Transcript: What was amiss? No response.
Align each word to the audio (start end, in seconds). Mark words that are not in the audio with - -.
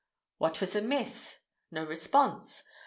What 0.39 0.59
was 0.61 0.75
amiss? 0.75 1.41
No 1.69 1.85
response. 1.85 2.63